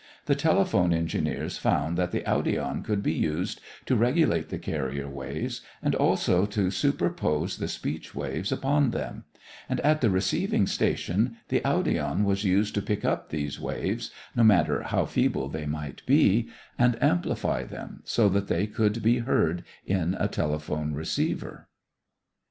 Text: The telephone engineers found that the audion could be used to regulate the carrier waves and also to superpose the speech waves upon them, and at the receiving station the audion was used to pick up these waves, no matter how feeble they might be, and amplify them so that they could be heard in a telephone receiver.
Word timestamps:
The 0.25 0.33
telephone 0.33 0.93
engineers 0.93 1.59
found 1.59 1.95
that 1.95 2.09
the 2.09 2.21
audion 2.23 2.83
could 2.83 3.03
be 3.03 3.13
used 3.13 3.61
to 3.85 3.95
regulate 3.95 4.49
the 4.49 4.57
carrier 4.57 5.07
waves 5.07 5.61
and 5.79 5.93
also 5.93 6.47
to 6.47 6.71
superpose 6.71 7.57
the 7.59 7.67
speech 7.67 8.15
waves 8.15 8.51
upon 8.51 8.89
them, 8.89 9.25
and 9.69 9.79
at 9.81 10.01
the 10.01 10.09
receiving 10.09 10.65
station 10.65 11.37
the 11.49 11.59
audion 11.59 12.23
was 12.23 12.43
used 12.43 12.73
to 12.73 12.81
pick 12.81 13.05
up 13.05 13.29
these 13.29 13.59
waves, 13.59 14.09
no 14.35 14.43
matter 14.43 14.81
how 14.81 15.05
feeble 15.05 15.47
they 15.49 15.67
might 15.67 16.03
be, 16.07 16.49
and 16.79 16.97
amplify 16.99 17.63
them 17.63 18.01
so 18.03 18.27
that 18.27 18.47
they 18.47 18.65
could 18.65 19.03
be 19.03 19.19
heard 19.19 19.63
in 19.85 20.15
a 20.19 20.27
telephone 20.27 20.95
receiver. 20.95 21.67